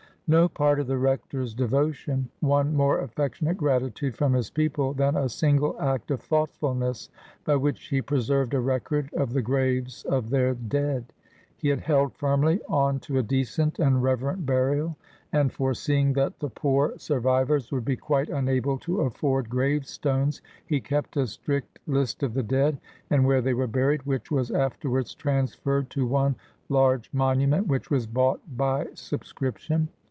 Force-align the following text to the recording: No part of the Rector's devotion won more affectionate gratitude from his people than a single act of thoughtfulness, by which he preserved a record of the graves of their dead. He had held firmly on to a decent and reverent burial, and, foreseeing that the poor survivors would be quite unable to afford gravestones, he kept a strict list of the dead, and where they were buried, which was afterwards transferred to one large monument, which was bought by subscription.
No 0.33 0.47
part 0.47 0.79
of 0.79 0.87
the 0.87 0.97
Rector's 0.97 1.53
devotion 1.53 2.29
won 2.39 2.73
more 2.73 2.99
affectionate 3.01 3.57
gratitude 3.57 4.15
from 4.15 4.31
his 4.31 4.49
people 4.49 4.93
than 4.93 5.17
a 5.17 5.27
single 5.27 5.75
act 5.77 6.09
of 6.09 6.21
thoughtfulness, 6.21 7.09
by 7.43 7.57
which 7.57 7.89
he 7.89 8.01
preserved 8.01 8.53
a 8.53 8.61
record 8.61 9.13
of 9.13 9.33
the 9.33 9.41
graves 9.41 10.05
of 10.05 10.29
their 10.29 10.53
dead. 10.53 11.11
He 11.57 11.67
had 11.67 11.81
held 11.81 12.15
firmly 12.15 12.61
on 12.69 13.01
to 13.01 13.17
a 13.17 13.23
decent 13.23 13.77
and 13.77 14.01
reverent 14.01 14.45
burial, 14.45 14.95
and, 15.33 15.51
foreseeing 15.51 16.13
that 16.13 16.39
the 16.39 16.49
poor 16.49 16.93
survivors 16.97 17.69
would 17.69 17.83
be 17.83 17.97
quite 17.97 18.29
unable 18.29 18.77
to 18.79 19.01
afford 19.01 19.49
gravestones, 19.49 20.41
he 20.65 20.79
kept 20.79 21.17
a 21.17 21.27
strict 21.27 21.77
list 21.87 22.23
of 22.23 22.33
the 22.33 22.43
dead, 22.43 22.79
and 23.09 23.25
where 23.25 23.41
they 23.41 23.53
were 23.53 23.67
buried, 23.67 24.03
which 24.03 24.31
was 24.31 24.49
afterwards 24.49 25.13
transferred 25.13 25.89
to 25.89 26.07
one 26.07 26.37
large 26.69 27.09
monument, 27.13 27.67
which 27.67 27.89
was 27.91 28.07
bought 28.07 28.39
by 28.55 28.87
subscription. 28.93 29.89